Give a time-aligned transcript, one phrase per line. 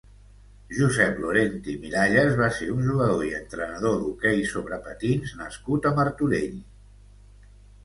[0.77, 5.95] Josep Lorente i Miralles va ser un jugador i entrenador d'hoquei sobre patins nascut a
[6.03, 6.61] Martorell.